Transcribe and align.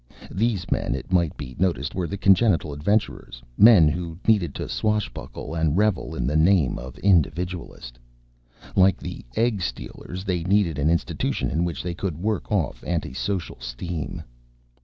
These 0.31 0.71
men, 0.71 0.95
it 0.95 1.11
might 1.13 1.37
be 1.37 1.55
noticed, 1.59 1.93
were 1.93 2.07
the 2.07 2.17
congenital 2.17 2.73
adventurers, 2.73 3.43
men 3.55 3.87
who 3.87 4.17
needed 4.27 4.55
to 4.55 4.67
swashbuckle 4.67 5.53
and 5.53 5.77
revel 5.77 6.15
in 6.15 6.25
the 6.25 6.35
name 6.35 6.79
of 6.79 6.97
individualist. 6.97 7.99
Like 8.75 8.97
the 8.97 9.23
egg 9.35 9.61
stealers, 9.61 10.23
they 10.23 10.43
needed 10.43 10.79
an 10.79 10.89
institution 10.89 11.51
in 11.51 11.63
which 11.65 11.83
they 11.83 11.93
could 11.93 12.17
work 12.17 12.51
off 12.51 12.83
anti 12.83 13.13
social 13.13 13.59
steam. 13.59 14.23